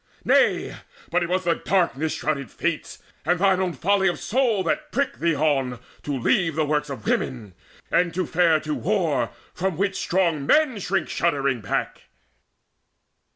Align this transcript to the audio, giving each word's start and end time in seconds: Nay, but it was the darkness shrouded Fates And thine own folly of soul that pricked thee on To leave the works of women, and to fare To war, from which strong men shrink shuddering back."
Nay, 0.25 0.75
but 1.11 1.21
it 1.21 1.29
was 1.29 1.43
the 1.43 1.53
darkness 1.53 2.13
shrouded 2.13 2.49
Fates 2.49 3.03
And 3.23 3.37
thine 3.37 3.59
own 3.61 3.73
folly 3.73 4.07
of 4.07 4.17
soul 4.19 4.63
that 4.63 4.91
pricked 4.91 5.19
thee 5.19 5.35
on 5.35 5.77
To 6.01 6.17
leave 6.17 6.55
the 6.55 6.65
works 6.65 6.89
of 6.89 7.05
women, 7.05 7.53
and 7.91 8.11
to 8.15 8.25
fare 8.25 8.59
To 8.61 8.73
war, 8.73 9.29
from 9.53 9.77
which 9.77 9.95
strong 9.97 10.43
men 10.47 10.79
shrink 10.79 11.07
shuddering 11.07 11.61
back." 11.61 12.05